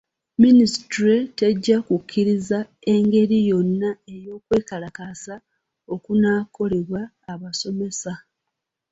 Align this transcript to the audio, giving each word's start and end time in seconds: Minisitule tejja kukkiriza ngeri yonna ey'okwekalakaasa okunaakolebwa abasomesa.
Minisitule 0.41 1.15
tejja 1.37 1.77
kukkiriza 1.87 2.57
ngeri 3.05 3.37
yonna 3.49 3.89
ey'okwekalakaasa 4.13 5.35
okunaakolebwa 5.93 7.01
abasomesa. 7.31 8.13